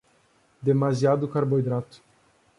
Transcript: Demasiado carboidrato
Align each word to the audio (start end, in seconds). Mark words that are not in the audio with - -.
Demasiado 0.63 1.27
carboidrato 1.27 2.01